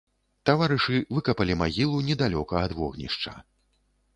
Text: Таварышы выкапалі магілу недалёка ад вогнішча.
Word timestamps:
Таварышы 0.49 0.95
выкапалі 1.17 1.57
магілу 1.61 2.01
недалёка 2.09 2.55
ад 2.69 2.77
вогнішча. 2.79 3.39